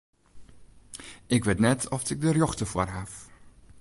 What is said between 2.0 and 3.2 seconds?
ik de rjochte foar haw.